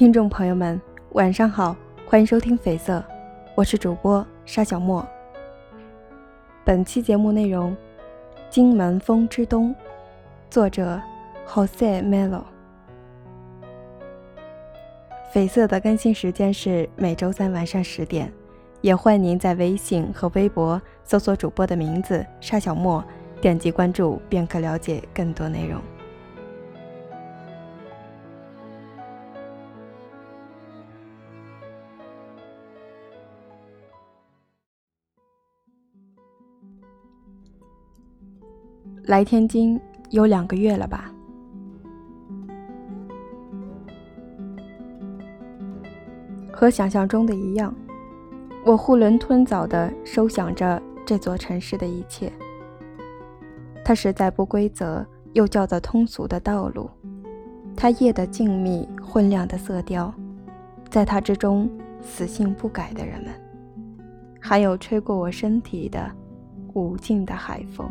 [0.00, 1.76] 听众朋友们，晚上好，
[2.06, 3.04] 欢迎收听绯色，
[3.54, 5.06] 我是主播沙小莫。
[6.64, 7.72] 本期节目内容
[8.48, 9.74] 《金门风之冬》，
[10.48, 10.98] 作者
[11.46, 12.44] Jose Melo。
[15.34, 18.32] 绯色的更新时间是每周三晚上十点，
[18.80, 23.04] 也欢迎您在微信和微博搜索主播的名字沙小莫，
[23.38, 25.78] 点击关注便可了解更多内容。
[39.04, 41.10] 来天津有两个月了吧？
[46.52, 47.74] 和想象中的一样，
[48.64, 52.30] 我囫囵吞枣地收想着这座城市的一切。
[53.82, 56.88] 它实在不规则又叫做通俗的道路，
[57.74, 60.12] 它夜的静谧昏亮的色调，
[60.90, 61.68] 在它之中
[62.02, 63.32] 死性不改的人们，
[64.38, 66.08] 还有吹过我身体的
[66.74, 67.90] 无尽的海风。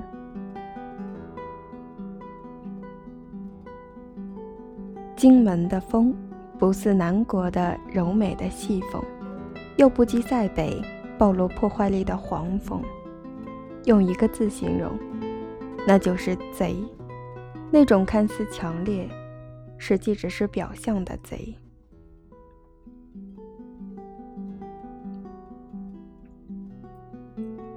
[5.19, 6.15] 荆门的风，
[6.57, 9.03] 不似南国的柔美的细风，
[9.75, 10.81] 又不及塞北
[11.17, 12.81] 暴露破坏力的黄风。
[13.83, 14.97] 用一个字形容，
[15.85, 16.73] 那就是贼。
[17.69, 19.09] 那种看似强烈，
[19.77, 21.53] 实际只是表象的贼。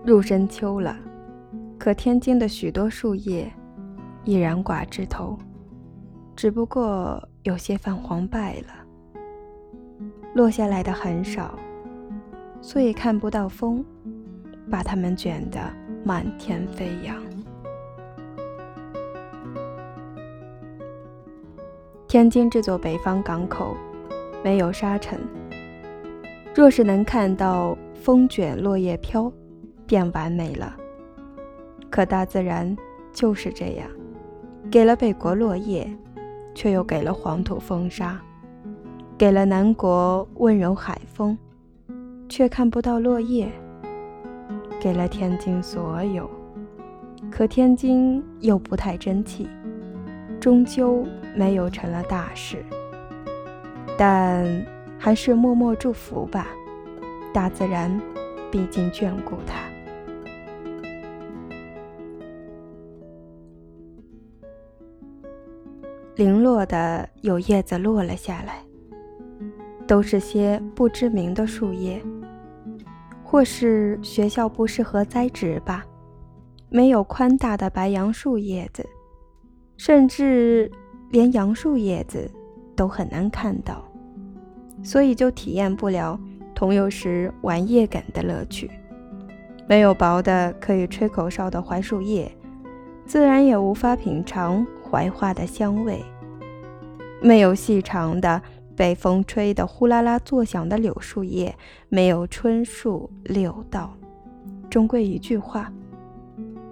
[0.04, 0.96] 入深秋了，
[1.76, 3.52] 可天津的许多树叶
[4.24, 5.36] 依然挂枝头，
[6.36, 7.22] 只不过。
[7.44, 8.68] 有些泛黄败了，
[10.32, 11.58] 落下来的很少，
[12.60, 13.84] 所以看不到风，
[14.70, 15.58] 把它们卷得
[16.04, 17.20] 满天飞扬。
[22.06, 23.76] 天津这座北方港口
[24.44, 25.18] 没有沙尘，
[26.54, 29.32] 若是能看到风卷落叶飘，
[29.84, 30.76] 便完美了。
[31.90, 32.76] 可大自然
[33.12, 33.88] 就是这样，
[34.70, 35.92] 给了北国落叶。
[36.54, 38.20] 却又给了黄土风沙，
[39.16, 41.36] 给了南国温柔海风，
[42.28, 43.48] 却看不到落叶；
[44.80, 46.28] 给了天津所有，
[47.30, 49.48] 可天津又不太争气，
[50.40, 52.64] 终究没有成了大事。
[53.96, 54.44] 但
[54.98, 56.46] 还是默默祝福吧，
[57.32, 58.00] 大自然
[58.50, 59.71] 毕竟眷顾他。
[66.14, 68.62] 零落的有叶子落了下来，
[69.86, 72.02] 都是些不知名的树叶，
[73.24, 75.86] 或是学校不适合栽植吧，
[76.68, 78.86] 没有宽大的白杨树叶子，
[79.78, 80.70] 甚至
[81.10, 82.30] 连杨树叶子
[82.76, 83.82] 都很难看到，
[84.82, 86.20] 所以就体验不了
[86.54, 88.70] 桐油时玩叶梗的乐趣。
[89.66, 92.30] 没有薄的可以吹口哨的槐树叶，
[93.06, 94.66] 自然也无法品尝。
[94.92, 96.04] 槐花的香味，
[97.22, 98.42] 没有细长的
[98.76, 101.56] 被风吹得呼啦啦作响的柳树叶，
[101.88, 103.96] 没有春树柳道。
[104.68, 105.72] 终归一句话，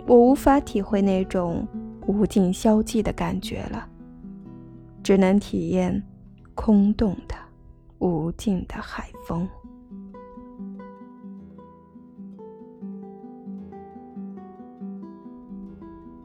[0.07, 1.67] 我无法体会那种
[2.07, 3.89] 无尽消寂的感觉了，
[5.03, 6.03] 只能体验
[6.55, 7.35] 空洞的
[8.01, 9.49] 无尽的海风。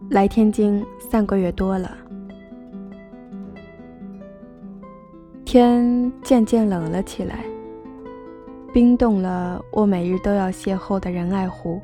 [0.09, 1.97] 来天津三个月多了，
[5.43, 7.43] 天渐渐冷了起来，
[8.71, 11.81] 冰冻了我每日都要邂逅的仁爱湖。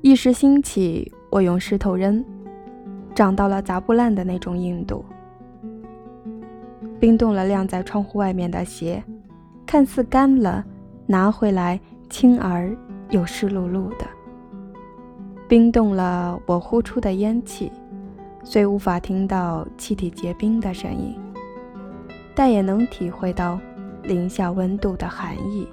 [0.00, 2.24] 一时兴起，我用石头扔，
[3.14, 5.04] 长到了砸不烂的那种硬度。
[6.98, 9.04] 冰冻了晾在窗户外面的鞋，
[9.66, 10.64] 看似干了，
[11.06, 11.78] 拿回来
[12.08, 12.74] 轻而
[13.10, 14.06] 又湿漉漉的。
[15.48, 17.70] 冰冻了我呼出的烟气，
[18.42, 21.16] 虽无法听到气体结冰的声音，
[22.34, 23.60] 但也能体会到
[24.02, 25.68] 零下温度的寒意。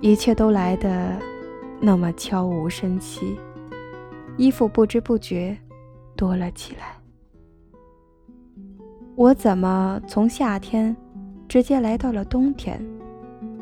[0.00, 1.16] 一切都来得
[1.80, 3.36] 那么悄无声息，
[4.36, 5.56] 衣服不知不觉
[6.16, 6.96] 多了起来。
[9.14, 10.94] 我怎么从夏天
[11.46, 12.84] 直接来到了冬天？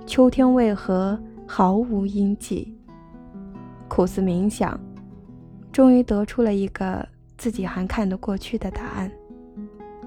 [0.07, 2.75] 秋天为何毫无阴气？
[3.95, 4.81] 苦思冥想，
[5.71, 7.07] 终于得出了一个
[7.37, 9.13] 自己还看得过去的答案。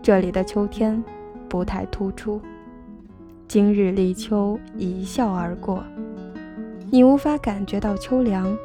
[0.01, 1.03] 这里的秋天
[1.47, 2.41] 不太突出，
[3.47, 5.83] 今日立秋一笑而过，
[6.89, 8.57] 你无法感觉到秋凉，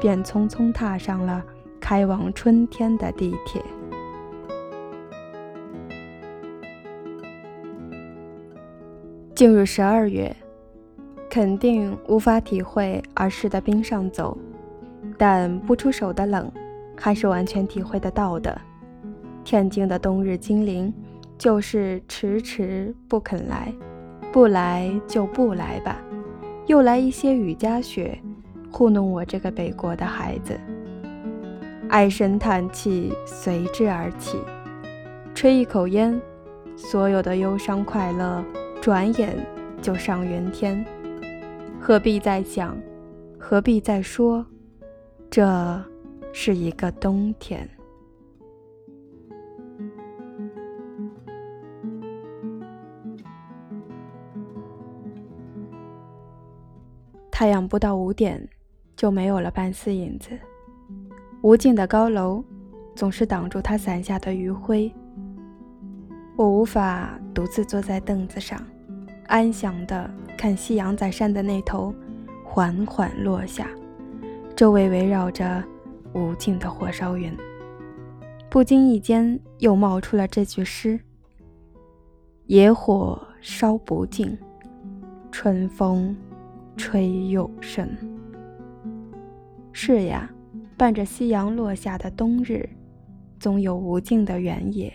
[0.00, 1.40] 便匆匆踏上了
[1.78, 3.62] 开往春天的地铁。
[9.36, 10.34] 进入十二月，
[11.30, 14.36] 肯定无法体会儿时的冰上走，
[15.16, 16.50] 但不出手的冷，
[16.96, 18.60] 还是完全体会得到的。
[19.44, 20.92] 天津的冬日精灵，
[21.36, 23.72] 就是迟迟不肯来，
[24.32, 25.98] 不来就不来吧，
[26.66, 28.18] 又来一些雨夹雪，
[28.70, 30.58] 糊弄我这个北国的孩子。
[31.90, 34.38] 唉声叹气随之而起，
[35.34, 36.18] 吹一口烟，
[36.74, 38.42] 所有的忧伤快乐
[38.80, 39.36] 转眼
[39.82, 40.84] 就上云天。
[41.78, 42.76] 何必再想？
[43.38, 44.44] 何必再说？
[45.34, 45.84] 这
[46.32, 47.68] 是一个冬天。
[57.32, 58.48] 太阳不到五点，
[58.94, 60.38] 就没有了半丝影子。
[61.42, 62.44] 无尽的高楼，
[62.94, 64.94] 总是挡住它伞下的余晖。
[66.36, 68.64] 我无法独自坐在凳子上，
[69.26, 70.08] 安详地
[70.38, 71.92] 看夕阳在山的那头
[72.44, 73.68] 缓缓落下，
[74.56, 75.62] 周围围绕着
[76.12, 77.34] 无尽的火烧云。
[78.48, 81.00] 不经意间，又冒出了这句诗
[82.46, 84.36] ：“野火烧不尽，
[85.30, 86.16] 春风
[86.76, 87.88] 吹又生。”
[89.72, 90.30] 是呀。
[90.76, 92.68] 伴着夕阳落下的冬日，
[93.38, 94.92] 总有无尽的原野。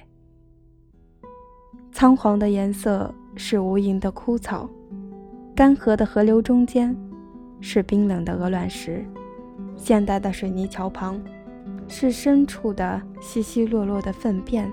[1.94, 4.70] 苍黄的颜色是无垠的枯草，
[5.56, 6.94] 干涸的河流中间
[7.62, 9.06] 是冰冷的鹅卵石，
[9.80, 11.20] 现代的水泥桥旁
[11.88, 14.72] 是深处的稀稀落落的粪便。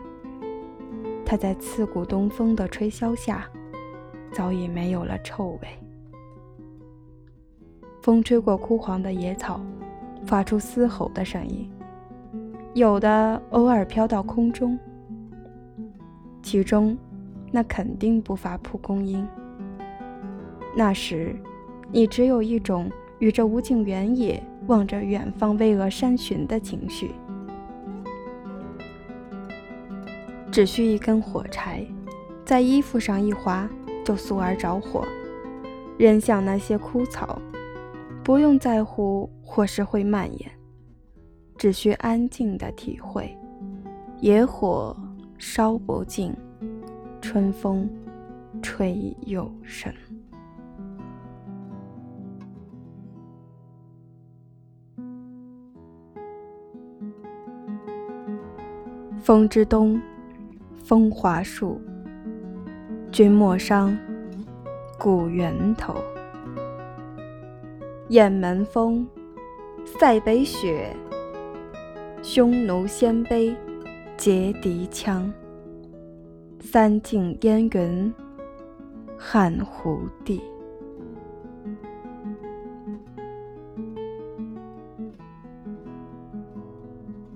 [1.24, 3.48] 它在刺骨东风的吹箫下，
[4.32, 5.68] 早已没有了臭味。
[8.02, 9.60] 风吹过枯黄的野草。
[10.24, 11.70] 发出嘶吼的声音，
[12.74, 14.76] 有的偶尔飘到空中，
[16.42, 16.98] 其中
[17.52, 19.24] 那肯定不乏蒲公英。
[20.76, 21.36] 那时，
[21.92, 27.10] 你只有一种与这无尽原野望着远方巍峨山群的情绪，
[30.50, 31.86] 只需一根火柴，
[32.44, 33.68] 在衣服上一划，
[34.04, 35.04] 就速而着火，
[35.98, 37.40] 扔向那些枯草。
[38.24, 40.50] 不用在乎或是会蔓延，
[41.56, 43.32] 只需安静的体会。
[44.20, 44.96] 野火
[45.38, 46.34] 烧不尽，
[47.20, 47.88] 春风
[48.60, 49.92] 吹又生。
[59.26, 60.00] 风之东，
[60.84, 61.80] 风华树，
[63.10, 63.98] 君莫伤，
[64.96, 65.96] 古源头。
[68.10, 69.04] 雁门风，
[69.84, 70.94] 塞北雪。
[72.22, 73.52] 匈奴鲜卑，
[74.16, 75.28] 结敌羌。
[76.60, 78.14] 三晋烟云，
[79.18, 80.40] 汉胡地。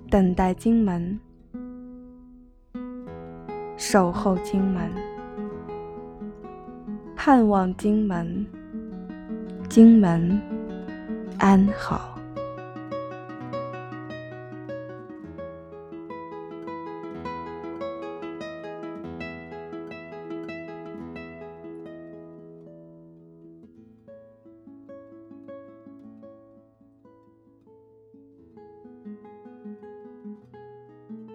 [0.09, 1.19] 等待荆门，
[3.81, 4.93] 守候荆门，
[7.17, 8.47] 盼望荆门，
[9.71, 10.39] 荆门。
[11.39, 12.19] 安好。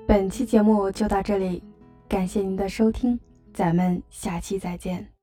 [0.05, 1.63] 本期节目就到这里，
[2.07, 3.19] 感谢您的收听，
[3.53, 5.14] 咱们下期再见。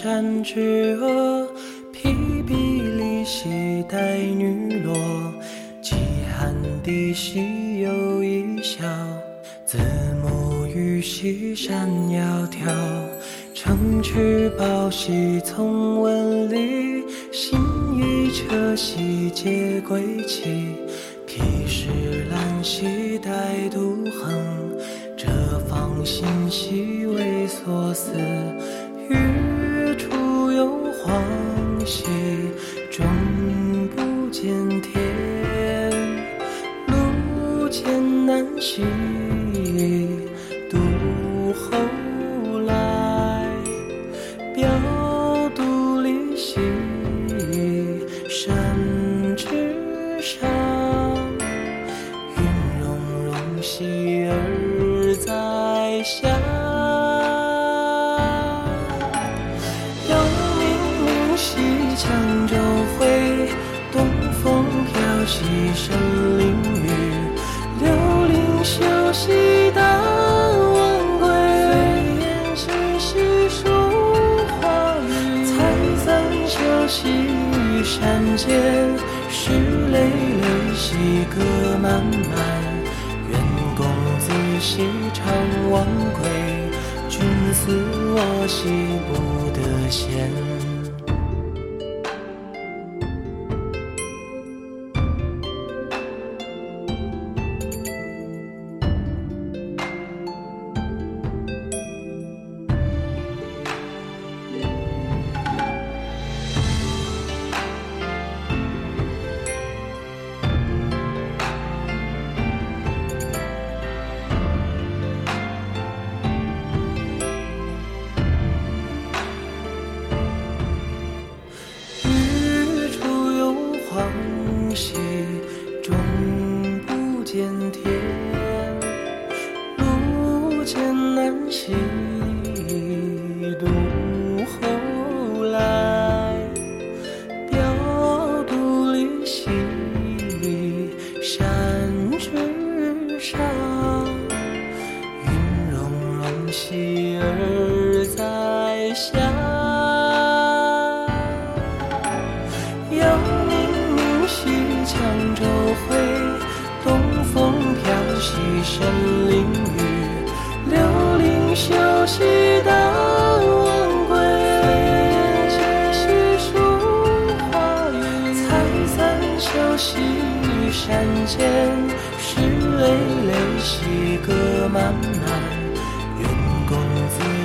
[0.00, 1.44] 山之阿，
[1.92, 2.14] 披
[2.46, 4.94] 壁里系带女萝。
[5.82, 5.96] 饥
[6.30, 8.84] 寒地兮有一笑，
[9.66, 9.76] 子
[10.22, 12.72] 母予兮山窈窕。
[13.52, 17.02] 乘取宝兮从文里，
[17.32, 17.58] 行
[17.96, 20.76] 一车兮皆归期。
[21.26, 21.88] 披石
[22.30, 24.78] 兰兮带杜衡，
[25.16, 28.12] 折芳馨兮为所思。
[48.40, 48.54] 山
[49.34, 49.46] 之
[50.22, 50.48] 上
[52.36, 52.40] 云
[52.80, 56.28] 容容兮而在下
[60.08, 60.16] 杨
[60.54, 60.62] 冥
[61.02, 61.50] 无兮
[61.96, 62.06] 羌
[62.46, 62.54] 昼
[62.94, 63.50] 晦
[63.90, 64.94] 东风飘
[65.26, 65.42] 兮
[65.74, 65.92] 神
[66.38, 66.46] 灵
[66.84, 66.86] 雨
[67.80, 67.90] 柳
[68.28, 69.82] 灵修兮忘
[71.18, 71.26] 归
[71.66, 71.74] 岁
[72.54, 73.10] 既晏兮
[74.62, 74.94] 华
[75.42, 75.56] 采
[76.04, 76.06] 桑
[76.46, 77.27] 秀兮
[77.88, 78.46] 山间，
[79.30, 79.48] 石
[79.90, 81.40] 磊磊兮歌
[81.80, 82.38] 漫漫。
[83.30, 83.40] 愿
[83.74, 83.86] 公
[84.20, 84.30] 子
[84.60, 85.24] 兮常
[85.70, 86.28] 忘归，
[87.08, 87.22] 君
[87.54, 87.72] 思
[88.14, 88.68] 我兮
[89.08, 90.67] 不得闲。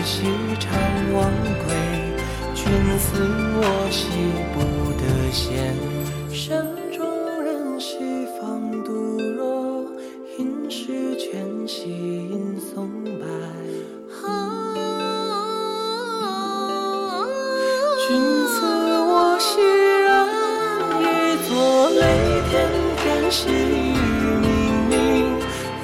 [0.06, 0.24] 兮
[0.60, 0.72] 常
[1.14, 1.32] 忘
[1.66, 1.74] 归。
[2.54, 2.66] 君
[3.00, 3.24] 思
[3.56, 4.10] 我兮
[4.54, 4.56] 不
[5.00, 5.76] 得闲。
[6.30, 7.06] 山中
[7.42, 9.88] 人兮放杜若，
[10.38, 13.26] 应是泉兮迎松柏。
[18.06, 19.62] 君思我兮
[20.04, 20.28] 然
[21.00, 21.04] 一
[21.48, 22.02] 作泪
[22.50, 22.52] 天
[22.98, 23.96] 天兮雨
[24.42, 24.46] 冥
[24.92, 24.94] 冥。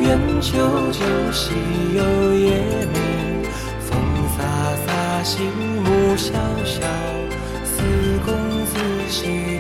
[0.02, 0.08] 愿
[0.42, 0.52] 久
[0.92, 1.00] 久
[1.32, 1.54] 兮
[1.96, 2.46] 有夜
[2.94, 3.19] 明。
[5.24, 5.52] 心
[5.84, 6.34] 木萧
[6.64, 6.82] 萧
[7.66, 7.84] 思
[8.26, 9.59] 公子兮